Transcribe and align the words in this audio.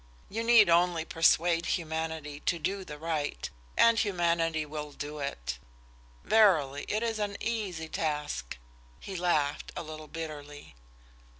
You 0.29 0.43
need 0.43 0.67
only 0.67 1.05
persuade 1.05 1.67
humanity 1.77 2.39
to 2.47 2.57
do 2.57 2.81
right, 2.95 3.47
and 3.77 3.99
humanity 3.99 4.65
will 4.65 4.93
do 4.93 5.19
it. 5.19 5.59
Verily, 6.23 6.85
it 6.87 7.03
is 7.03 7.19
an 7.19 7.37
easy 7.39 7.87
task!" 7.87 8.57
He 8.99 9.15
laughed, 9.15 9.71
a 9.75 9.83
little 9.83 10.07
bitterly. 10.07 10.73